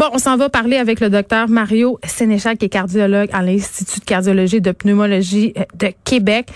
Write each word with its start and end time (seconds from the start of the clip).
Bon, 0.00 0.06
on 0.14 0.18
s'en 0.18 0.38
va 0.38 0.48
parler 0.48 0.78
avec 0.78 0.98
le 1.00 1.10
docteur 1.10 1.50
Mario 1.50 2.00
Sénéchal, 2.04 2.56
qui 2.56 2.64
est 2.64 2.70
cardiologue 2.70 3.28
à 3.34 3.42
l'Institut 3.42 4.00
de 4.00 4.04
cardiologie 4.06 4.56
et 4.56 4.60
de 4.62 4.72
pneumologie 4.72 5.52
euh, 5.58 5.64
de 5.74 5.92
Québec. 6.04 6.48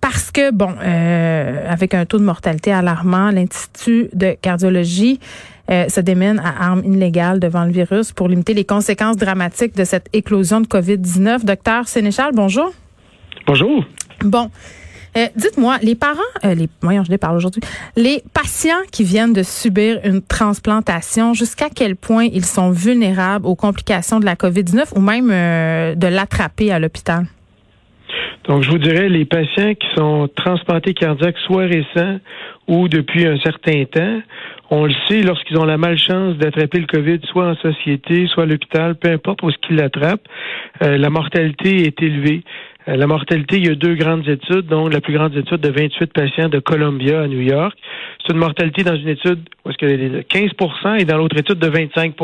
Parce 0.00 0.30
que, 0.30 0.52
bon, 0.52 0.72
euh, 0.80 1.66
avec 1.68 1.92
un 1.92 2.06
taux 2.06 2.18
de 2.18 2.22
mortalité 2.22 2.72
alarmant, 2.72 3.32
l'Institut 3.32 4.10
de 4.12 4.36
cardiologie 4.40 5.18
euh, 5.72 5.88
se 5.88 5.98
démène 5.98 6.38
à 6.38 6.66
armes 6.66 6.84
illégales 6.84 7.40
devant 7.40 7.64
le 7.64 7.72
virus 7.72 8.12
pour 8.12 8.28
limiter 8.28 8.54
les 8.54 8.64
conséquences 8.64 9.16
dramatiques 9.16 9.74
de 9.74 9.82
cette 9.82 10.08
éclosion 10.12 10.60
de 10.60 10.68
COVID-19. 10.68 11.44
Docteur 11.44 11.88
Sénéchal, 11.88 12.30
bonjour. 12.32 12.72
Bonjour. 13.48 13.84
Bon, 14.20 14.52
euh, 15.16 15.26
dites-moi, 15.36 15.78
les 15.82 15.94
parents, 15.94 16.20
euh, 16.44 16.54
les, 16.54 16.68
voyons, 16.82 17.04
je 17.04 17.10
les 17.10 17.18
parle 17.18 17.36
aujourd'hui, 17.36 17.62
les 17.96 18.22
patients 18.34 18.82
qui 18.90 19.04
viennent 19.04 19.32
de 19.32 19.44
subir 19.44 20.00
une 20.04 20.20
transplantation, 20.20 21.34
jusqu'à 21.34 21.68
quel 21.74 21.94
point 21.94 22.24
ils 22.24 22.44
sont 22.44 22.70
vulnérables 22.70 23.46
aux 23.46 23.54
complications 23.54 24.18
de 24.18 24.24
la 24.24 24.34
COVID-19 24.34 24.96
ou 24.96 25.00
même 25.00 25.30
euh, 25.30 25.94
de 25.94 26.08
l'attraper 26.08 26.72
à 26.72 26.80
l'hôpital? 26.80 27.26
Donc, 28.48 28.62
je 28.62 28.70
vous 28.70 28.78
dirais, 28.78 29.08
les 29.08 29.24
patients 29.24 29.74
qui 29.74 29.86
sont 29.96 30.28
transplantés 30.34 30.94
cardiaques, 30.94 31.38
soit 31.46 31.64
récents 31.64 32.18
ou 32.66 32.88
depuis 32.88 33.26
un 33.26 33.38
certain 33.38 33.84
temps, 33.84 34.20
on 34.70 34.86
le 34.86 34.94
sait, 35.08 35.22
lorsqu'ils 35.22 35.58
ont 35.58 35.64
la 35.64 35.78
malchance 35.78 36.36
d'attraper 36.38 36.80
le 36.80 36.86
COVID, 36.86 37.20
soit 37.30 37.46
en 37.50 37.56
société, 37.56 38.26
soit 38.26 38.42
à 38.42 38.46
l'hôpital, 38.46 38.96
peu 38.96 39.10
importe 39.10 39.42
où 39.42 39.50
ce 39.50 39.58
qu'ils 39.58 39.76
l'attrapent, 39.76 40.26
la 40.80 41.10
mortalité 41.10 41.86
est 41.86 42.02
élevée. 42.02 42.42
Euh, 42.88 42.96
la 42.96 43.06
mortalité, 43.06 43.56
il 43.56 43.66
y 43.66 43.70
a 43.70 43.74
deux 43.74 43.94
grandes 43.94 44.28
études, 44.28 44.66
dont 44.66 44.88
la 44.88 45.00
plus 45.00 45.14
grande 45.14 45.34
étude 45.36 45.60
de 45.60 45.68
28 45.70 46.12
patients 46.12 46.48
de 46.48 46.58
Columbia 46.58 47.22
à 47.22 47.26
New 47.26 47.40
York. 47.40 47.76
C'est 48.24 48.32
une 48.32 48.38
mortalité 48.38 48.84
dans 48.84 48.96
une 48.96 49.08
étude 49.08 49.40
où 49.64 49.70
est-ce 49.70 49.78
qu'il 49.78 49.88
y 49.88 50.16
a 50.16 50.20
15% 50.20 51.00
et 51.00 51.04
dans 51.04 51.16
l'autre 51.16 51.38
étude 51.38 51.58
de 51.58 51.68
25% 51.68 52.14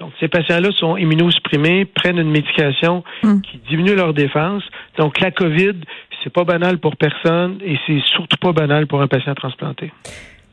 Donc, 0.00 0.12
ces 0.18 0.28
patients-là 0.28 0.70
sont 0.72 0.96
immunosupprimés, 0.96 1.84
prennent 1.84 2.18
une 2.18 2.30
médication 2.30 3.04
hmm. 3.22 3.40
qui 3.40 3.60
diminue 3.68 3.94
leur 3.94 4.12
défense. 4.12 4.64
Donc, 4.98 5.20
la 5.20 5.30
COVID, 5.30 5.74
c'est 6.22 6.32
pas 6.32 6.44
banal 6.44 6.78
pour 6.78 6.96
personne 6.96 7.58
et 7.64 7.78
c'est 7.86 8.00
surtout 8.00 8.36
pas 8.38 8.52
banal 8.52 8.86
pour 8.86 9.00
un 9.00 9.06
patient 9.06 9.34
transplanté. 9.34 9.92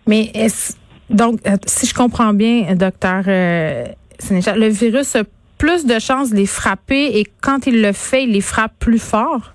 Mais 0.06 0.30
est-ce, 0.36 0.78
donc, 1.10 1.40
euh, 1.48 1.56
si 1.66 1.88
je 1.88 1.94
comprends 1.94 2.34
bien, 2.34 2.76
docteur 2.76 3.24
euh, 3.28 3.86
le 4.30 4.68
virus 4.70 5.18
plus 5.64 5.86
de 5.86 5.98
chances 5.98 6.32
de 6.32 6.36
les 6.36 6.46
frapper 6.46 7.18
et 7.18 7.24
quand 7.42 7.68
il 7.68 7.82
le 7.82 7.94
fait, 7.94 8.26
il 8.26 8.34
les 8.34 8.42
frappe 8.42 8.74
plus 8.82 9.02
fort? 9.02 9.54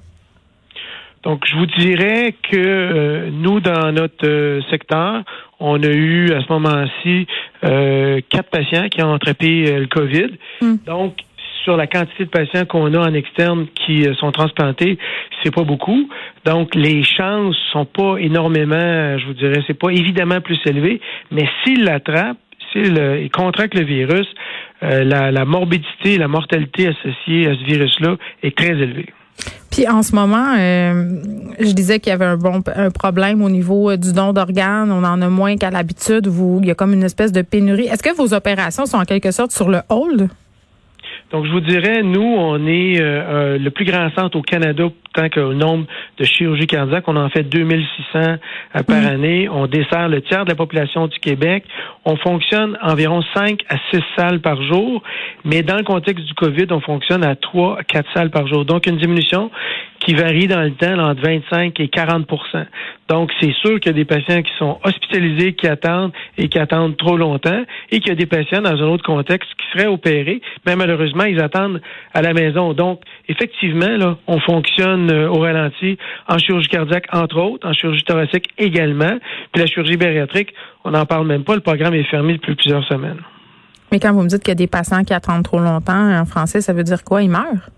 Donc, 1.22 1.44
je 1.46 1.54
vous 1.54 1.66
dirais 1.66 2.34
que 2.50 2.56
euh, 2.56 3.30
nous, 3.30 3.60
dans 3.60 3.92
notre 3.92 4.26
euh, 4.26 4.62
secteur, 4.70 5.22
on 5.60 5.82
a 5.82 5.88
eu 5.88 6.32
à 6.32 6.40
ce 6.40 6.50
moment-ci 6.50 7.26
euh, 7.62 8.22
quatre 8.30 8.48
patients 8.48 8.88
qui 8.88 9.02
ont 9.02 9.12
attrapé 9.12 9.70
le 9.70 9.86
COVID. 9.86 10.30
Hmm. 10.62 10.76
Donc, 10.86 11.16
sur 11.64 11.76
la 11.76 11.86
quantité 11.86 12.24
de 12.24 12.30
patients 12.30 12.64
qu'on 12.64 12.94
a 12.94 13.00
en 13.00 13.12
externe 13.12 13.66
qui 13.74 14.06
sont 14.18 14.32
transplantés, 14.32 14.96
c'est 15.42 15.54
pas 15.54 15.64
beaucoup. 15.64 16.08
Donc, 16.46 16.74
les 16.74 17.02
chances 17.02 17.56
sont 17.70 17.84
pas 17.84 18.16
énormément, 18.16 19.18
je 19.18 19.26
vous 19.26 19.34
dirais, 19.34 19.62
c'est 19.66 19.78
pas 19.78 19.90
évidemment 19.90 20.40
plus 20.40 20.58
élevé, 20.64 21.02
mais 21.30 21.46
s'ils 21.62 21.84
l'attrapent, 21.84 22.38
s'ils 22.72 23.30
contractent 23.30 23.78
le 23.78 23.84
virus, 23.84 24.26
euh, 24.82 25.04
la, 25.04 25.44
morbidité, 25.44 26.18
la 26.18 26.28
mortalité 26.28 26.88
associée 26.88 27.48
à 27.48 27.54
ce 27.54 27.64
virus-là 27.64 28.16
est 28.42 28.56
très 28.56 28.70
élevée. 28.70 29.06
Puis 29.70 29.88
en 29.88 30.02
ce 30.02 30.14
moment, 30.14 30.54
euh, 30.56 31.20
je 31.58 31.72
disais 31.72 32.00
qu'il 32.00 32.10
y 32.10 32.14
avait 32.14 32.24
un 32.24 32.36
bon 32.36 32.62
un 32.74 32.90
problème 32.90 33.42
au 33.42 33.50
niveau 33.50 33.90
euh, 33.90 33.96
du 33.96 34.12
don 34.12 34.32
d'organes. 34.32 34.90
On 34.90 35.04
en 35.04 35.20
a 35.20 35.28
moins 35.28 35.56
qu'à 35.56 35.70
l'habitude. 35.70 36.26
Vous, 36.26 36.60
il 36.62 36.68
y 36.68 36.70
a 36.70 36.74
comme 36.74 36.92
une 36.92 37.04
espèce 37.04 37.32
de 37.32 37.42
pénurie. 37.42 37.86
Est-ce 37.86 38.02
que 38.02 38.14
vos 38.14 38.34
opérations 38.34 38.86
sont 38.86 38.98
en 38.98 39.04
quelque 39.04 39.30
sorte 39.30 39.52
sur 39.52 39.68
le 39.68 39.80
hold? 39.88 40.28
Donc, 41.32 41.44
je 41.44 41.50
vous 41.50 41.60
dirais, 41.60 42.02
nous, 42.02 42.22
on 42.22 42.66
est 42.66 42.98
le 42.98 43.68
plus 43.68 43.84
grand 43.84 44.08
centre 44.16 44.38
au 44.38 44.42
Canada 44.42 44.84
tant 45.18 45.28
qu'au 45.28 45.52
nombre 45.52 45.86
de 46.18 46.24
chirurgies 46.24 46.66
cardiaques. 46.66 47.04
On 47.08 47.16
en 47.16 47.28
fait 47.28 47.42
2600 47.42 48.36
par 48.86 49.02
mm. 49.02 49.06
année. 49.06 49.48
On 49.48 49.66
dessert 49.66 50.08
le 50.08 50.22
tiers 50.22 50.44
de 50.44 50.50
la 50.50 50.54
population 50.54 51.06
du 51.08 51.18
Québec. 51.18 51.64
On 52.04 52.16
fonctionne 52.16 52.78
environ 52.82 53.22
5 53.34 53.60
à 53.68 53.76
6 53.90 54.00
salles 54.16 54.40
par 54.40 54.62
jour, 54.62 55.02
mais 55.44 55.62
dans 55.62 55.76
le 55.76 55.84
contexte 55.84 56.24
du 56.24 56.34
COVID, 56.34 56.66
on 56.70 56.80
fonctionne 56.80 57.24
à 57.24 57.34
3 57.34 57.80
à 57.80 57.82
4 57.82 58.06
salles 58.14 58.30
par 58.30 58.46
jour. 58.46 58.64
Donc, 58.64 58.86
une 58.86 58.98
diminution 58.98 59.50
qui 60.00 60.14
varie 60.14 60.46
dans 60.46 60.62
le 60.62 60.70
temps 60.72 60.98
entre 60.98 61.20
25 61.22 61.78
et 61.80 61.88
40 61.88 62.26
Donc, 63.08 63.30
c'est 63.40 63.52
sûr 63.54 63.80
qu'il 63.80 63.86
y 63.86 63.88
a 63.90 63.92
des 63.92 64.04
patients 64.04 64.42
qui 64.42 64.52
sont 64.58 64.78
hospitalisés, 64.84 65.54
qui 65.54 65.66
attendent 65.66 66.12
et 66.36 66.48
qui 66.48 66.58
attendent 66.58 66.96
trop 66.96 67.16
longtemps, 67.16 67.62
et 67.90 68.00
qu'il 68.00 68.08
y 68.08 68.12
a 68.12 68.14
des 68.14 68.26
patients 68.26 68.62
dans 68.62 68.70
un 68.70 68.88
autre 68.88 69.04
contexte 69.04 69.50
qui 69.54 69.78
seraient 69.78 69.88
opérés, 69.88 70.40
mais 70.66 70.76
malheureusement, 70.76 71.24
ils 71.24 71.40
attendent 71.40 71.80
à 72.14 72.22
la 72.22 72.32
maison. 72.32 72.72
Donc, 72.72 73.00
effectivement, 73.28 73.96
là, 73.96 74.16
on 74.26 74.38
fonctionne 74.40 75.07
euh, 75.10 75.28
au 75.28 75.40
ralenti 75.40 75.98
en 76.28 76.38
chirurgie 76.38 76.68
cardiaque, 76.68 77.06
entre 77.12 77.38
autres, 77.38 77.68
en 77.68 77.72
chirurgie 77.72 78.04
thoracique 78.04 78.48
également, 78.58 79.18
puis 79.52 79.62
la 79.62 79.66
chirurgie 79.66 79.96
bariatrique, 79.96 80.54
on 80.84 80.90
n'en 80.90 81.06
parle 81.06 81.26
même 81.26 81.44
pas, 81.44 81.54
le 81.54 81.60
programme 81.60 81.94
est 81.94 82.04
fermé 82.04 82.34
depuis 82.34 82.54
plusieurs 82.54 82.84
semaines. 82.84 83.20
Mais 83.90 84.00
quand 84.00 84.12
vous 84.12 84.22
me 84.22 84.28
dites 84.28 84.42
qu'il 84.42 84.50
y 84.50 84.52
a 84.52 84.54
des 84.54 84.66
patients 84.66 85.02
qui 85.04 85.14
attendent 85.14 85.44
trop 85.44 85.60
longtemps, 85.60 86.18
en 86.18 86.24
français, 86.24 86.60
ça 86.60 86.72
veut 86.72 86.84
dire 86.84 87.04
quoi? 87.04 87.22
Ils 87.22 87.30
meurent? 87.30 87.70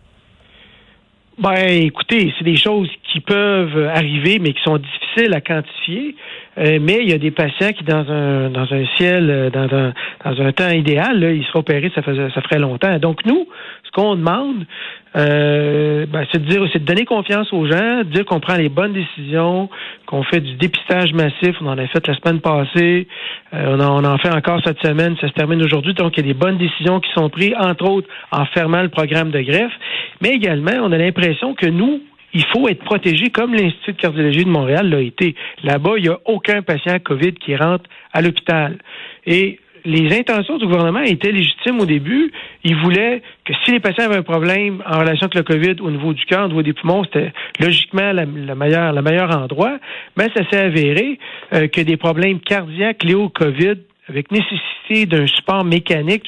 Ben, 1.39 1.69
écoutez, 1.69 2.35
c'est 2.37 2.45
des 2.45 2.57
choses 2.57 2.91
qui 3.11 3.21
peuvent 3.21 3.89
arriver, 3.95 4.39
mais 4.39 4.53
qui 4.53 4.63
sont 4.63 4.77
difficiles 4.77 5.33
à 5.33 5.41
quantifier. 5.41 6.15
Euh, 6.59 6.79
mais 6.83 6.99
il 7.01 7.09
y 7.09 7.15
a 7.15 7.19
des 7.19 7.31
patients 7.31 7.73
qui, 7.73 7.83
dans 7.85 8.11
un 8.11 8.51
dans 8.51 8.71
un 8.71 8.85
ciel, 8.97 9.31
euh, 9.31 9.49
dans 9.49 9.75
un 9.75 9.95
dans 10.25 10.43
un 10.43 10.53
temps 10.53 10.69
idéal, 10.69 11.19
là, 11.19 11.31
ils 11.31 11.43
seraient 11.45 11.61
opérés, 11.61 11.91
ça 11.95 12.03
faisait 12.03 12.29
ça 12.35 12.43
ferait 12.43 12.59
longtemps. 12.59 12.99
Donc 12.99 13.25
nous, 13.25 13.47
ce 13.85 13.91
qu'on 13.93 14.17
demande, 14.17 14.67
euh, 15.17 16.07
ben, 16.07 16.25
c'est 16.31 16.41
de 16.41 16.49
dire, 16.49 16.63
c'est 16.73 16.79
de 16.79 16.85
donner 16.85 17.05
confiance 17.05 17.53
aux 17.53 17.67
gens, 17.67 17.99
de 17.99 18.11
dire 18.13 18.25
qu'on 18.25 18.39
prend 18.41 18.57
les 18.57 18.69
bonnes 18.69 18.93
décisions, 18.93 19.69
qu'on 20.07 20.23
fait 20.23 20.41
du 20.41 20.55
dépistage 20.55 21.13
massif. 21.13 21.57
On 21.61 21.67
en 21.67 21.79
a 21.79 21.87
fait 21.89 22.07
la 22.07 22.15
semaine 22.15 22.41
passée, 22.41 23.09
euh, 23.55 23.77
on, 23.77 23.81
en, 23.81 24.05
on, 24.05 24.09
en, 24.09 24.19
fait 24.19 24.33
encore 24.33 24.61
cette 24.65 24.81
semaine. 24.81 25.17
Ça 25.21 25.29
se 25.29 25.33
termine 25.33 25.63
aujourd'hui. 25.63 25.95
Donc, 25.95 26.17
il 26.17 26.27
y 26.27 26.31
a 26.31 26.33
des 26.33 26.39
bonnes 26.39 26.59
décisions 26.59 27.01
qui 27.01 27.11
sont 27.13 27.29
prises, 27.29 27.55
entre 27.59 27.89
autres 27.89 28.09
en 28.31 28.45
fermant 28.47 28.83
le 28.83 28.89
programme 28.89 29.31
de 29.31 29.41
greffe. 29.41 29.73
Mais 30.21 30.31
également, 30.31 30.73
on 30.83 30.93
a 30.93 30.99
l'impression 30.99 31.55
que 31.55 31.67
nous, 31.67 32.01
il 32.33 32.45
faut 32.47 32.69
être 32.69 32.85
protégé 32.85 33.31
comme 33.31 33.55
l'Institut 33.55 33.93
de 33.93 34.01
cardiologie 34.01 34.45
de 34.45 34.51
Montréal 34.51 34.89
l'a 34.89 35.01
été. 35.01 35.35
Là-bas, 35.65 35.95
il 35.97 36.05
n'y 36.05 36.09
a 36.09 36.19
aucun 36.27 36.63
patient 36.63 36.99
COVID 37.01 37.33
qui 37.33 37.57
rentre 37.57 37.85
à 38.13 38.23
l'hôpital. 38.23 38.79
Et 39.27 39.59
les 39.85 40.17
intentions 40.17 40.59
du 40.59 40.67
gouvernement 40.67 41.03
étaient 41.03 41.33
légitimes 41.33 41.81
au 41.81 41.87
début. 41.87 42.33
Ils 42.65 42.77
voulaient 42.77 43.23
que 43.45 43.53
si 43.65 43.73
les 43.73 43.81
patients 43.81 44.05
avaient 44.05 44.17
un 44.17 44.23
problème 44.23 44.83
en 44.87 44.99
relation 44.99 45.27
avec 45.27 45.35
le 45.35 45.43
COVID 45.43 45.81
au 45.81 45.91
niveau 45.91 46.13
du 46.13 46.25
cœur, 46.25 46.45
au 46.45 46.49
niveau 46.49 46.63
des 46.63 46.73
poumons, 46.73 47.05
c'était 47.05 47.33
logiquement 47.59 48.13
le 48.13 48.55
meilleur, 48.55 48.93
le 48.93 49.03
meilleur 49.03 49.37
endroit. 49.37 49.79
Mais 50.17 50.29
ça 50.35 50.49
s'est 50.51 50.59
avéré 50.59 51.19
euh, 51.53 51.69
que 51.69 51.81
des 51.81 51.97
problèmes 51.97 52.41
cardiaques 52.41 53.05
liés 53.05 53.15
au 53.15 53.29
COVID 53.29 53.77
avec 54.11 54.31
nécessité 54.33 55.07
d'un 55.07 55.27
support 55.27 55.65
mécanique, 55.65 56.25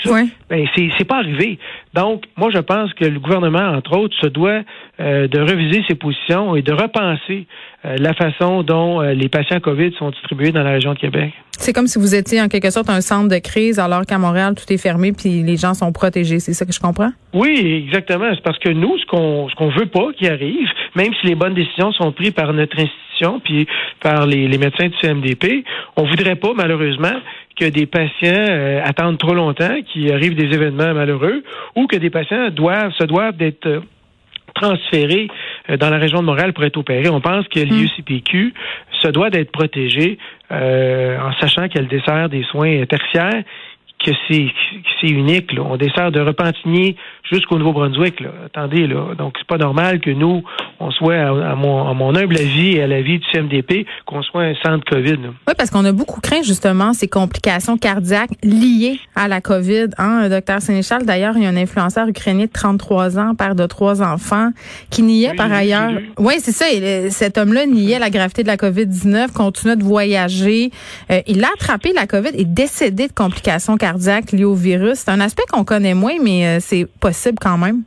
ben 0.48 0.66
c'est 0.76 1.04
pas 1.04 1.16
arrivé. 1.16 1.58
Donc, 1.94 2.24
moi, 2.36 2.50
je 2.54 2.60
pense 2.60 2.94
que 2.94 3.04
le 3.04 3.18
gouvernement, 3.18 3.76
entre 3.76 3.98
autres, 3.98 4.14
se 4.20 4.28
doit 4.28 4.62
euh, 5.00 5.26
de 5.26 5.40
reviser 5.40 5.82
ses 5.88 5.96
positions 5.96 6.54
et 6.54 6.62
de 6.62 6.72
repenser 6.72 7.46
euh, 7.84 7.96
la 7.98 8.14
façon 8.14 8.62
dont 8.62 9.02
euh, 9.02 9.14
les 9.14 9.28
patients 9.28 9.58
COVID 9.60 9.92
sont 9.98 10.10
distribués 10.10 10.52
dans 10.52 10.62
la 10.62 10.70
région 10.70 10.94
de 10.94 10.98
Québec. 10.98 11.32
C'est 11.58 11.72
comme 11.72 11.86
si 11.86 11.98
vous 11.98 12.14
étiez 12.14 12.40
en 12.40 12.48
quelque 12.48 12.70
sorte 12.70 12.88
un 12.88 13.00
centre 13.00 13.28
de 13.28 13.38
crise 13.38 13.78
alors 13.78 14.02
qu'à 14.06 14.18
Montréal, 14.18 14.54
tout 14.54 14.72
est 14.72 14.78
fermé 14.78 15.12
puis 15.12 15.42
les 15.42 15.56
gens 15.56 15.74
sont 15.74 15.92
protégés. 15.92 16.38
C'est 16.38 16.54
ça 16.54 16.64
que 16.64 16.72
je 16.72 16.80
comprends? 16.80 17.10
Oui, 17.34 17.84
exactement. 17.86 18.30
C'est 18.34 18.42
parce 18.42 18.58
que 18.58 18.70
nous, 18.70 18.96
ce 18.98 19.06
qu'on 19.06 19.48
ce 19.48 19.54
qu'on 19.56 19.68
veut 19.70 19.86
pas 19.86 20.12
qui 20.16 20.28
arrive, 20.28 20.68
même 20.96 21.12
si 21.20 21.26
les 21.26 21.34
bonnes 21.34 21.54
décisions 21.54 21.92
sont 21.92 22.12
prises 22.12 22.32
par 22.32 22.52
notre 22.52 22.76
institution 22.76 23.40
puis 23.44 23.66
par 24.00 24.26
les, 24.26 24.48
les 24.48 24.58
médecins 24.58 24.88
du 24.88 24.96
CMDP, 25.00 25.64
on 25.96 26.04
voudrait 26.04 26.36
pas, 26.36 26.52
malheureusement, 26.54 27.14
que 27.58 27.66
des 27.66 27.86
patients 27.86 28.32
euh, 28.48 28.80
attendent 28.84 29.18
trop 29.18 29.34
longtemps, 29.34 29.80
qu'il 29.92 30.12
arrive 30.12 30.34
des 30.34 30.54
événements 30.54 30.94
malheureux, 30.94 31.42
ou 31.76 31.86
que 31.86 31.96
des 31.96 32.10
patients 32.10 32.50
doivent 32.50 32.92
se 32.92 33.04
doivent 33.04 33.36
d'être 33.36 33.66
euh, 33.66 33.80
transférés 34.54 35.28
euh, 35.70 35.76
dans 35.76 35.90
la 35.90 35.98
région 35.98 36.20
de 36.20 36.26
Montréal 36.26 36.52
pour 36.52 36.64
être 36.64 36.76
opérés. 36.76 37.08
On 37.08 37.20
pense 37.20 37.46
que 37.48 37.60
hmm. 37.60 37.68
l'IUCPQ 37.68 38.54
se 39.00 39.08
doit 39.08 39.30
d'être 39.30 39.50
protégé 39.50 40.18
en 40.50 41.32
sachant 41.40 41.66
qu'elle 41.68 41.88
dessert 41.88 42.28
des 42.28 42.42
soins 42.42 42.84
tertiaires 42.84 43.42
que 44.04 44.10
c'est 44.28 45.08
unique. 45.08 45.52
Là. 45.52 45.62
On 45.62 45.76
dessert 45.76 46.10
de 46.10 46.20
Repentigny 46.20 46.96
jusqu'au 47.30 47.58
Nouveau-Brunswick. 47.58 48.20
Là. 48.20 48.30
Attendez, 48.46 48.86
là. 48.86 49.14
Donc, 49.16 49.34
c'est 49.38 49.46
pas 49.46 49.58
normal 49.58 50.00
que 50.00 50.10
nous, 50.10 50.42
on 50.80 50.90
soit, 50.90 51.14
à, 51.16 51.54
mon, 51.54 51.88
à 51.88 51.94
mon 51.94 52.14
humble 52.14 52.36
avis 52.36 52.76
et 52.76 52.82
à 52.82 52.86
l'avis 52.86 53.18
du 53.18 53.24
CMDP, 53.32 53.86
qu'on 54.06 54.22
soit 54.22 54.42
un 54.42 54.54
centre 54.62 54.84
COVID. 54.84 55.12
Là. 55.12 55.28
Oui, 55.46 55.54
parce 55.56 55.70
qu'on 55.70 55.84
a 55.84 55.92
beaucoup 55.92 56.20
craint 56.20 56.42
justement 56.42 56.92
ces 56.92 57.08
complications 57.08 57.76
cardiaques 57.76 58.30
liées 58.42 58.98
à 59.14 59.28
la 59.28 59.40
COVID. 59.40 59.88
Hein, 59.98 60.28
docteur 60.28 60.60
Sénéchal, 60.60 61.04
d'ailleurs, 61.06 61.34
il 61.36 61.44
y 61.44 61.46
a 61.46 61.48
un 61.48 61.56
influenceur 61.56 62.08
ukrainien 62.08 62.46
de 62.46 62.52
33 62.52 63.18
ans, 63.18 63.34
père 63.34 63.54
de 63.54 63.66
trois 63.66 64.02
enfants, 64.02 64.50
qui 64.90 65.02
niait 65.02 65.34
par 65.34 65.52
ailleurs. 65.52 65.92
Oui, 66.18 66.34
c'est 66.38 66.52
ça. 66.52 66.66
cet 67.10 67.38
homme-là 67.38 67.66
niait 67.66 67.98
la 67.98 68.10
gravité 68.10 68.42
de 68.42 68.48
la 68.48 68.56
COVID-19, 68.56 69.32
continuait 69.32 69.76
de 69.76 69.84
voyager. 69.84 70.70
Euh, 71.10 71.20
il 71.26 71.44
a 71.44 71.48
attrapé 71.54 71.92
la 71.94 72.06
COVID 72.06 72.30
et 72.34 72.44
décédé 72.44 73.08
de 73.08 73.12
complications 73.12 73.76
cardiaques 73.76 73.91
liées 74.32 74.44
au 74.44 74.54
virus. 74.54 74.98
C'est 75.00 75.10
un 75.10 75.20
aspect 75.20 75.44
qu'on 75.50 75.64
connaît 75.64 75.94
moins, 75.94 76.16
mais 76.22 76.46
euh, 76.46 76.58
c'est 76.60 76.86
possible 77.00 77.38
quand 77.40 77.58
même. 77.58 77.82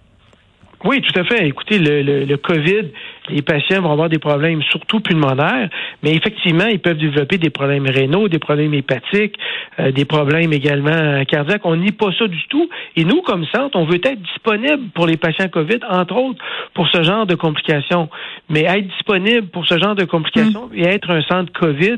Oui, 0.85 1.01
tout 1.01 1.19
à 1.19 1.23
fait. 1.23 1.47
Écoutez, 1.47 1.79
le, 1.79 2.03
le, 2.03 2.25
le, 2.25 2.37
COVID, 2.37 2.91
les 3.29 3.41
patients 3.41 3.81
vont 3.81 3.91
avoir 3.91 4.07
des 4.07 4.19
problèmes 4.19 4.61
surtout 4.61 4.99
pulmonaires, 4.99 5.67
mais 6.03 6.13
effectivement, 6.13 6.67
ils 6.67 6.79
peuvent 6.79 6.99
développer 6.99 7.39
des 7.39 7.49
problèmes 7.49 7.87
rénaux, 7.87 8.27
des 8.27 8.37
problèmes 8.37 8.75
hépatiques, 8.75 9.35
euh, 9.79 9.91
des 9.91 10.05
problèmes 10.05 10.53
également 10.53 11.25
cardiaques. 11.25 11.65
On 11.65 11.75
nie 11.75 11.91
pas 11.91 12.11
ça 12.19 12.27
du 12.27 12.47
tout. 12.49 12.69
Et 12.95 13.03
nous, 13.03 13.23
comme 13.23 13.45
centre, 13.45 13.75
on 13.75 13.85
veut 13.85 13.95
être 13.95 14.21
disponible 14.21 14.89
pour 14.93 15.07
les 15.07 15.17
patients 15.17 15.47
COVID, 15.47 15.79
entre 15.89 16.15
autres 16.17 16.43
pour 16.75 16.87
ce 16.89 17.01
genre 17.01 17.25
de 17.25 17.33
complications. 17.33 18.07
Mais 18.49 18.65
être 18.65 18.87
disponible 18.87 19.47
pour 19.47 19.65
ce 19.65 19.79
genre 19.79 19.95
de 19.95 20.05
complications 20.05 20.67
mm. 20.71 20.77
et 20.77 20.83
être 20.83 21.09
un 21.09 21.23
centre 21.23 21.51
COVID 21.51 21.97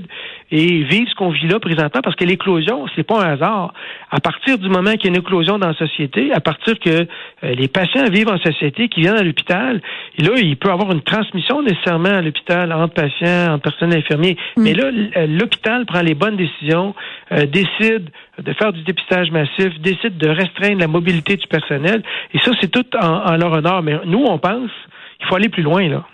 et 0.51 0.83
vivre 0.83 1.09
ce 1.09 1.15
qu'on 1.15 1.29
vit 1.29 1.47
là 1.47 1.59
présentement, 1.59 2.01
parce 2.01 2.15
que 2.15 2.23
l'éclosion, 2.23 2.85
c'est 2.95 3.03
pas 3.03 3.21
un 3.21 3.33
hasard. 3.33 3.73
À 4.11 4.19
partir 4.19 4.57
du 4.57 4.69
moment 4.69 4.91
qu'il 4.91 5.05
y 5.05 5.07
a 5.07 5.09
une 5.09 5.21
éclosion 5.21 5.59
dans 5.59 5.67
la 5.67 5.73
société, 5.73 6.31
à 6.33 6.39
partir 6.39 6.79
que 6.79 6.89
euh, 6.89 7.05
les 7.41 7.67
patients 7.67 8.09
vivent 8.09 8.29
en 8.29 8.37
société, 8.37 8.87
qui 8.87 9.01
viennent 9.01 9.17
à 9.17 9.23
l'hôpital, 9.23 9.81
et 10.17 10.23
là, 10.23 10.31
il 10.37 10.55
peut 10.55 10.71
avoir 10.71 10.91
une 10.91 11.01
transmission 11.01 11.61
nécessairement 11.61 12.09
à 12.09 12.21
l'hôpital 12.21 12.71
entre 12.71 12.93
patients, 12.93 13.53
entre 13.53 13.63
personnes 13.63 13.93
infirmiers. 13.93 14.37
Mm. 14.55 14.63
Mais 14.63 14.73
là, 14.73 14.85
euh, 14.85 15.27
l'hôpital 15.27 15.85
prend 15.85 16.01
les 16.01 16.15
bonnes 16.15 16.37
décisions, 16.37 16.95
euh, 17.33 17.45
décide 17.45 18.09
de 18.41 18.53
faire 18.53 18.71
du 18.71 18.83
dépistage 18.83 19.31
massif, 19.31 19.79
décide 19.81 20.17
de 20.17 20.29
restreindre 20.29 20.79
la 20.79 20.87
mobilité 20.87 21.35
du 21.35 21.47
personnel. 21.47 22.03
Et 22.33 22.39
ça, 22.39 22.51
c'est 22.61 22.71
tout 22.71 22.85
en, 22.95 23.05
en 23.05 23.35
leur 23.35 23.51
honneur. 23.51 23.83
Mais 23.83 23.99
nous, 24.05 24.23
on 24.23 24.37
pense 24.37 24.71
qu'il 25.17 25.27
faut 25.27 25.35
aller 25.35 25.49
plus 25.49 25.63
loin, 25.63 25.89
là. 25.89 26.05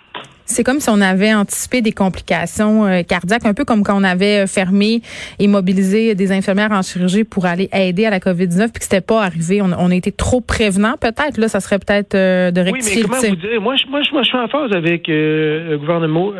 C'est 0.46 0.62
comme 0.62 0.78
si 0.78 0.90
on 0.90 1.00
avait 1.00 1.32
anticipé 1.32 1.80
des 1.80 1.92
complications 1.92 2.84
euh, 2.84 3.02
cardiaques, 3.02 3.46
un 3.46 3.54
peu 3.54 3.64
comme 3.64 3.82
quand 3.82 3.98
on 3.98 4.04
avait 4.04 4.44
euh, 4.44 4.46
fermé 4.46 5.00
et 5.38 5.48
mobilisé 5.48 6.14
des 6.14 6.32
infirmières 6.32 6.72
en 6.72 6.82
chirurgie 6.82 7.24
pour 7.24 7.46
aller 7.46 7.70
aider 7.72 8.04
à 8.04 8.10
la 8.10 8.18
COVID-19, 8.18 8.70
puis 8.70 8.72
que 8.72 8.82
c'était 8.82 9.00
pas 9.00 9.22
arrivé. 9.22 9.62
On, 9.62 9.90
a 9.90 9.94
été 9.94 10.12
trop 10.12 10.42
prévenant, 10.42 10.96
peut-être. 11.00 11.38
Là, 11.38 11.48
ça 11.48 11.60
serait 11.60 11.78
peut-être 11.78 12.14
euh, 12.14 12.50
de 12.50 12.60
rectifier 12.60 13.04
oui, 13.04 13.08
mais 13.10 13.16
comment 13.16 13.28
vous 13.28 13.36
dire? 13.36 13.60
Moi, 13.60 13.76
je, 13.76 13.86
moi, 13.88 14.02
je, 14.02 14.28
suis 14.28 14.36
en 14.36 14.48
phase 14.48 14.72
avec 14.72 15.08
le 15.08 15.78
gouvernement, 15.78 16.32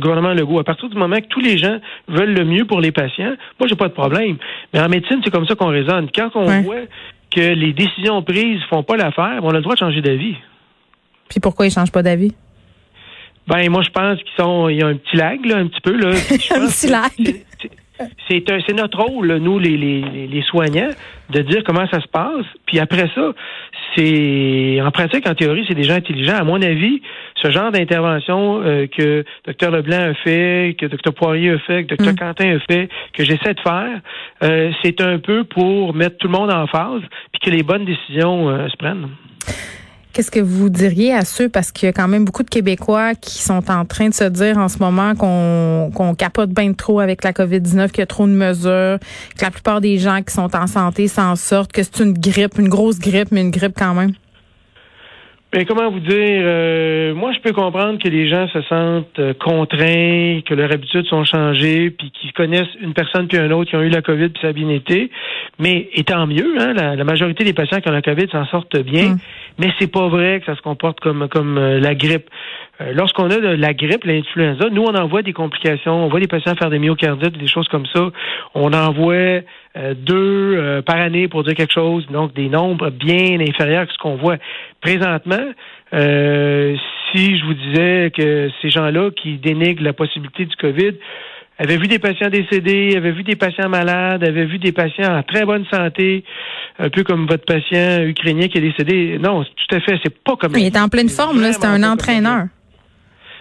gouvernement 0.00 0.32
Legault. 0.32 0.58
À 0.58 0.64
partir 0.64 0.88
du 0.88 0.96
moment 0.96 1.16
que 1.16 1.28
tous 1.28 1.40
les 1.40 1.58
gens 1.58 1.78
veulent 2.08 2.34
le 2.34 2.44
mieux 2.44 2.64
pour 2.64 2.80
les 2.80 2.92
patients, 2.92 3.34
moi, 3.60 3.68
j'ai 3.68 3.76
pas 3.76 3.88
de 3.88 3.92
problème. 3.92 4.36
Mais 4.72 4.80
en 4.80 4.88
médecine, 4.88 5.20
c'est 5.22 5.30
comme 5.30 5.46
ça 5.46 5.54
qu'on 5.54 5.66
raisonne. 5.66 6.08
Quand 6.14 6.30
on 6.34 6.62
voit 6.62 6.76
que 7.30 7.40
les 7.40 7.72
décisions 7.72 8.22
prises 8.22 8.60
font 8.70 8.82
pas 8.82 8.96
l'affaire, 8.96 9.40
on 9.42 9.50
a 9.50 9.54
le 9.54 9.62
droit 9.62 9.74
de 9.74 9.80
changer 9.80 10.00
d'avis. 10.00 10.36
Puis 11.28 11.40
pourquoi 11.40 11.66
ils 11.66 11.70
changent 11.70 11.92
pas 11.92 12.02
d'avis? 12.02 12.32
Ben 13.46 13.68
moi 13.70 13.82
je 13.82 13.90
pense 13.90 14.18
qu'ils 14.18 14.36
sont 14.38 14.68
il 14.68 14.78
y 14.78 14.82
a 14.82 14.86
un 14.86 14.96
petit 14.96 15.16
lag 15.16 15.44
là 15.44 15.58
un 15.58 15.66
petit 15.66 15.80
peu 15.80 15.96
là. 15.96 16.10
un 16.10 16.66
petit 16.66 16.88
lag. 16.88 17.10
C'est 18.28 18.42
c'est 18.66 18.72
notre 18.72 19.00
rôle 19.00 19.36
nous 19.36 19.58
les, 19.58 19.76
les, 19.76 20.26
les 20.26 20.42
soignants 20.42 20.90
de 21.30 21.40
dire 21.42 21.62
comment 21.64 21.86
ça 21.88 22.00
se 22.00 22.08
passe 22.08 22.46
puis 22.66 22.78
après 22.78 23.08
ça 23.14 23.32
c'est 23.94 24.80
en 24.80 24.90
pratique 24.90 25.26
en 25.28 25.34
théorie 25.34 25.64
c'est 25.68 25.74
des 25.74 25.84
gens 25.84 25.94
intelligents 25.94 26.36
à 26.36 26.44
mon 26.44 26.60
avis 26.62 27.02
ce 27.40 27.50
genre 27.50 27.70
d'intervention 27.70 28.62
euh, 28.62 28.86
que 28.86 29.24
Dr 29.46 29.70
Leblanc 29.70 30.10
a 30.10 30.14
fait 30.14 30.76
que 30.78 30.86
Dr 30.86 31.12
Poirier 31.12 31.50
a 31.50 31.58
fait 31.58 31.84
que 31.84 31.94
Dr 31.94 32.12
mm. 32.12 32.16
Quentin 32.16 32.56
a 32.56 32.58
fait 32.60 32.88
que 33.12 33.24
j'essaie 33.24 33.54
de 33.54 33.60
faire 33.60 34.00
euh, 34.42 34.72
c'est 34.82 35.00
un 35.00 35.18
peu 35.18 35.44
pour 35.44 35.94
mettre 35.94 36.16
tout 36.18 36.28
le 36.28 36.32
monde 36.32 36.50
en 36.50 36.66
phase 36.66 37.02
puis 37.32 37.40
que 37.40 37.50
les 37.50 37.62
bonnes 37.62 37.84
décisions 37.84 38.48
euh, 38.48 38.68
se 38.68 38.76
prennent. 38.76 39.08
Qu'est-ce 40.12 40.30
que 40.30 40.40
vous 40.40 40.68
diriez 40.68 41.14
à 41.14 41.24
ceux, 41.24 41.48
parce 41.48 41.72
qu'il 41.72 41.86
y 41.86 41.88
a 41.88 41.92
quand 41.94 42.06
même 42.06 42.26
beaucoup 42.26 42.42
de 42.42 42.50
Québécois 42.50 43.14
qui 43.14 43.42
sont 43.42 43.70
en 43.70 43.86
train 43.86 44.10
de 44.10 44.14
se 44.14 44.24
dire 44.24 44.58
en 44.58 44.68
ce 44.68 44.76
moment 44.78 45.14
qu'on 45.14 45.90
qu'on 45.94 46.14
capote 46.14 46.50
bien 46.50 46.74
trop 46.74 47.00
avec 47.00 47.24
la 47.24 47.32
COVID-19, 47.32 47.88
qu'il 47.88 48.00
y 48.00 48.02
a 48.02 48.06
trop 48.06 48.26
de 48.26 48.32
mesures, 48.32 48.98
que 49.36 49.42
la 49.42 49.50
plupart 49.50 49.80
des 49.80 49.98
gens 49.98 50.22
qui 50.22 50.34
sont 50.34 50.54
en 50.54 50.66
santé 50.66 51.08
s'en 51.08 51.34
sortent, 51.34 51.72
que 51.72 51.82
c'est 51.82 52.00
une 52.00 52.12
grippe, 52.12 52.58
une 52.58 52.68
grosse 52.68 52.98
grippe, 52.98 53.28
mais 53.30 53.40
une 53.40 53.50
grippe 53.50 53.74
quand 53.78 53.94
même? 53.94 54.12
Mais 55.54 55.66
comment 55.66 55.90
vous 55.90 56.00
dire, 56.00 56.16
euh, 56.18 57.14
moi 57.14 57.30
je 57.34 57.40
peux 57.40 57.52
comprendre 57.52 57.98
que 57.98 58.08
les 58.08 58.26
gens 58.26 58.48
se 58.48 58.62
sentent 58.62 59.18
euh, 59.18 59.34
contraints, 59.34 60.40
que 60.46 60.54
leurs 60.54 60.72
habitudes 60.72 61.04
sont 61.06 61.24
changées, 61.24 61.90
puis 61.90 62.10
qu'ils 62.10 62.32
connaissent 62.32 62.74
une 62.80 62.94
personne 62.94 63.28
puis 63.28 63.36
un 63.36 63.50
autre 63.50 63.68
qui 63.68 63.76
ont 63.76 63.82
eu 63.82 63.90
la 63.90 64.00
COVID 64.00 64.30
puis 64.30 64.40
ça 64.40 64.48
a 64.48 64.52
bien 64.52 64.70
été. 64.70 65.10
Mais 65.58 65.90
étant 65.92 66.26
mieux, 66.26 66.54
hein, 66.58 66.72
la, 66.72 67.04
majorité 67.04 67.44
des 67.44 67.52
patients 67.52 67.80
qui 67.80 67.88
ont 67.90 67.92
la 67.92 68.00
COVID 68.00 68.28
s'en 68.32 68.46
sortent 68.46 68.78
bien. 68.78 69.10
Mm. 69.10 69.18
Mais 69.58 69.70
c'est 69.78 69.92
pas 69.92 70.08
vrai 70.08 70.40
que 70.40 70.46
ça 70.46 70.56
se 70.56 70.62
comporte 70.62 71.00
comme 71.00 71.28
comme 71.28 71.58
euh, 71.58 71.78
la 71.78 71.94
grippe. 71.94 72.30
Lorsqu'on 72.92 73.30
a 73.30 73.36
de 73.36 73.48
la 73.48 73.74
grippe, 73.74 74.04
l'influenza, 74.04 74.68
nous 74.70 74.82
on 74.82 74.94
envoie 74.94 75.22
des 75.22 75.32
complications, 75.32 76.04
on 76.04 76.08
voit 76.08 76.20
des 76.20 76.26
patients 76.26 76.54
faire 76.56 76.70
des 76.70 76.78
myocardites, 76.78 77.36
des 77.38 77.46
choses 77.46 77.68
comme 77.68 77.86
ça. 77.86 78.10
On 78.54 78.72
envoie 78.72 79.14
euh, 79.14 79.94
deux 79.94 80.56
euh, 80.56 80.82
par 80.82 80.96
année 80.96 81.28
pour 81.28 81.44
dire 81.44 81.54
quelque 81.54 81.72
chose, 81.72 82.06
donc 82.08 82.34
des 82.34 82.48
nombres 82.48 82.90
bien 82.90 83.40
inférieurs 83.40 83.86
que 83.86 83.92
ce 83.92 83.98
qu'on 83.98 84.16
voit 84.16 84.36
présentement. 84.80 85.52
Euh, 85.94 86.76
si 87.10 87.38
je 87.38 87.44
vous 87.44 87.54
disais 87.54 88.10
que 88.16 88.50
ces 88.60 88.70
gens-là 88.70 89.10
qui 89.10 89.36
dénigrent 89.36 89.82
la 89.82 89.92
possibilité 89.92 90.46
du 90.46 90.56
COVID 90.56 90.92
avaient 91.58 91.76
vu 91.76 91.86
des 91.86 91.98
patients 91.98 92.30
décédés, 92.30 92.96
avaient 92.96 93.12
vu 93.12 93.22
des 93.22 93.36
patients 93.36 93.68
malades, 93.68 94.24
avaient 94.24 94.46
vu 94.46 94.58
des 94.58 94.72
patients 94.72 95.14
en 95.14 95.22
très 95.22 95.44
bonne 95.44 95.64
santé, 95.70 96.24
un 96.78 96.88
peu 96.88 97.04
comme 97.04 97.26
votre 97.26 97.44
patient 97.44 98.02
ukrainien 98.02 98.48
qui 98.48 98.58
est 98.58 98.62
décédé. 98.62 99.18
Non, 99.18 99.44
tout 99.44 99.76
à 99.76 99.80
fait, 99.80 99.98
c'est 100.02 100.22
pas 100.24 100.36
comme. 100.36 100.52
Il 100.56 100.66
est 100.66 100.78
en 100.78 100.88
pleine 100.88 101.08
forme, 101.08 101.40
là, 101.40 101.52
c'est 101.52 101.66
un 101.66 101.82
entraîneur. 101.82 102.46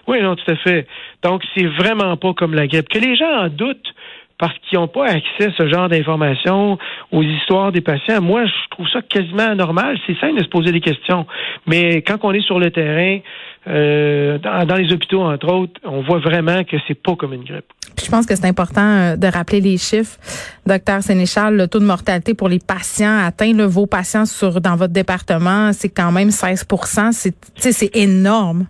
Oui, 0.08 0.22
non, 0.22 0.36
tout 0.36 0.50
à 0.50 0.56
fait. 0.56 0.88
Donc, 1.24 1.44
c'est 1.56 1.66
vraiment 1.66 2.18
pas 2.18 2.34
comme 2.34 2.54
la 2.54 2.68
grippe. 2.68 2.90
Que 2.90 3.00
les 3.00 3.16
gens 3.16 3.46
en 3.46 3.50
doutent, 3.50 3.94
parce 4.42 4.58
qu'ils 4.68 4.80
n'ont 4.80 4.88
pas 4.88 5.06
accès 5.06 5.46
à 5.46 5.52
ce 5.56 5.70
genre 5.70 5.88
d'informations, 5.88 6.80
aux 7.12 7.22
histoires 7.22 7.72
des 7.72 7.82
patients. 7.82 8.22
Moi, 8.22 8.46
je 8.46 8.70
trouve 8.72 8.88
ça 8.90 9.04
quasiment 9.04 9.50
anormal. 9.50 10.00
C'est 10.08 10.18
simple 10.20 10.40
de 10.40 10.44
se 10.44 10.50
poser 10.50 10.72
des 10.72 10.82
questions. 10.82 11.28
Mais 11.68 12.02
quand 12.02 12.18
on 12.24 12.34
est 12.34 12.42
sur 12.42 12.58
le 12.58 12.72
terrain, 12.72 13.20
euh, 13.68 14.40
dans, 14.40 14.76
les 14.76 14.92
hôpitaux, 14.92 15.22
entre 15.22 15.54
autres, 15.54 15.80
on 15.84 16.02
voit 16.02 16.18
vraiment 16.18 16.64
que 16.64 16.76
c'est 16.88 17.00
pas 17.00 17.16
comme 17.16 17.34
une 17.34 17.44
grippe. 17.44 17.72
je 18.04 18.10
pense 18.10 18.26
que 18.26 18.36
c'est 18.36 18.48
important 18.48 18.82
euh, 18.82 19.16
de 19.16 19.28
rappeler 19.28 19.62
les 19.62 19.78
chiffres. 19.78 20.18
Docteur 20.66 21.04
Sénéchal, 21.04 21.56
le 21.56 21.68
taux 21.68 21.80
de 21.80 21.86
mortalité 21.86 22.34
pour 22.34 22.50
les 22.50 22.58
patients 22.58 23.20
atteint 23.24 23.54
le 23.54 23.66
vos 23.66 23.86
patients 23.86 24.26
sur 24.26 24.60
dans 24.60 24.76
votre 24.76 24.94
département, 24.94 25.72
c'est 25.72 25.90
quand 25.90 26.12
même 26.12 26.32
16 26.32 26.66
C'est 27.12 27.36
c'est 27.56 27.96
énorme. 27.96 28.66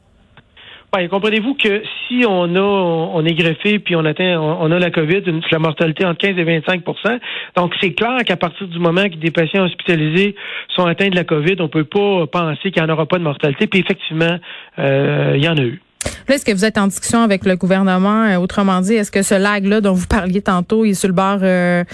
Comprenez-vous 0.91 1.53
que 1.53 1.83
si 2.07 2.25
on 2.27 2.53
a, 2.53 2.59
on 2.59 3.25
est 3.25 3.33
greffé 3.33 3.79
puis 3.79 3.95
on 3.95 4.03
atteint, 4.03 4.37
on, 4.37 4.69
a 4.69 4.77
la 4.77 4.91
COVID, 4.91 5.21
la 5.49 5.59
mortalité 5.59 6.05
entre 6.05 6.19
15 6.19 6.37
et 6.37 6.43
25% 6.43 7.19
Donc, 7.55 7.73
c'est 7.79 7.93
clair 7.93 8.17
qu'à 8.25 8.35
partir 8.35 8.67
du 8.67 8.77
moment 8.77 9.03
que 9.05 9.15
des 9.15 9.31
patients 9.31 9.63
hospitalisés 9.63 10.35
sont 10.75 10.85
atteints 10.85 11.07
de 11.07 11.15
la 11.15 11.23
COVID, 11.23 11.55
on 11.59 11.69
peut 11.69 11.85
pas 11.85 12.27
penser 12.27 12.71
qu'il 12.71 12.83
n'y 12.83 12.89
en 12.89 12.93
aura 12.93 13.05
pas 13.05 13.19
de 13.19 13.23
mortalité. 13.23 13.67
Puis 13.67 13.79
effectivement, 13.79 14.37
euh, 14.79 15.33
il 15.37 15.43
y 15.43 15.47
en 15.47 15.57
a 15.57 15.61
eu. 15.61 15.81
Là, 16.27 16.35
est-ce 16.35 16.45
que 16.45 16.51
vous 16.51 16.65
êtes 16.65 16.77
en 16.77 16.87
discussion 16.87 17.23
avec 17.23 17.45
le 17.45 17.55
gouvernement? 17.55 18.25
Euh, 18.25 18.37
autrement 18.37 18.81
dit, 18.81 18.95
est-ce 18.95 19.11
que 19.11 19.21
ce 19.21 19.35
lag-là 19.35 19.79
dont 19.79 19.93
vous 19.93 20.07
parliez 20.07 20.41
tantôt 20.41 20.83
est 20.83 20.93
sur 20.93 21.07
le 21.07 21.13
bord 21.13 21.39
euh, 21.41 21.85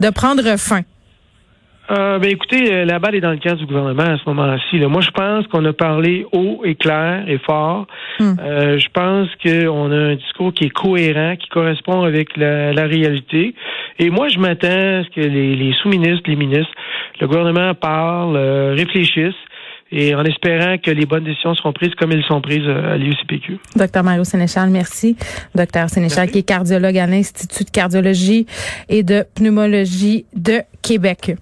de 0.00 0.10
prendre 0.10 0.56
fin? 0.58 0.82
Euh, 1.90 2.18
ben 2.18 2.30
écoutez, 2.30 2.72
euh, 2.72 2.84
la 2.86 2.98
balle 2.98 3.14
est 3.14 3.20
dans 3.20 3.30
le 3.30 3.38
camp 3.38 3.56
du 3.56 3.66
gouvernement 3.66 4.04
à 4.04 4.16
ce 4.16 4.22
moment-ci. 4.26 4.78
Moi, 4.78 5.02
je 5.02 5.10
pense 5.10 5.46
qu'on 5.48 5.64
a 5.66 5.72
parlé 5.74 6.24
haut 6.32 6.62
et 6.64 6.76
clair 6.76 7.24
et 7.28 7.38
fort. 7.38 7.86
Hmm. 8.18 8.34
Euh, 8.40 8.78
je 8.78 8.88
pense 8.88 9.28
qu'on 9.42 9.92
a 9.92 9.96
un 10.12 10.14
discours 10.14 10.54
qui 10.54 10.64
est 10.64 10.70
cohérent, 10.70 11.36
qui 11.36 11.48
correspond 11.48 12.02
avec 12.02 12.36
la, 12.36 12.84
réalité. 12.84 13.54
Et 13.98 14.10
moi, 14.10 14.28
je 14.28 14.38
m'attends 14.38 14.68
à 14.68 15.04
ce 15.04 15.10
que 15.14 15.20
les, 15.20 15.74
sous-ministres, 15.82 16.22
les 16.26 16.36
ministres, 16.36 16.72
le 17.20 17.26
gouvernement 17.26 17.74
parlent, 17.74 18.36
réfléchissent 18.76 19.34
et 19.92 20.14
en 20.14 20.24
espérant 20.24 20.76
que 20.78 20.90
les 20.90 21.06
bonnes 21.06 21.24
décisions 21.24 21.54
seront 21.54 21.72
prises 21.72 21.94
comme 21.94 22.12
elles 22.12 22.24
sont 22.24 22.40
prises 22.40 22.68
à 22.68 22.96
l'IUCPQ. 22.96 23.58
Docteur 23.76 24.02
Mario 24.02 24.24
Sénéchal, 24.24 24.70
merci. 24.70 25.16
Docteur 25.54 25.88
Sénéchal, 25.88 26.30
qui 26.30 26.38
est 26.38 26.42
cardiologue 26.42 26.98
à 26.98 27.06
l'Institut 27.06 27.64
de 27.64 27.70
cardiologie 27.70 28.46
et 28.88 29.02
de 29.02 29.24
pneumologie 29.34 30.26
de 30.34 30.60
Québec. 30.82 31.36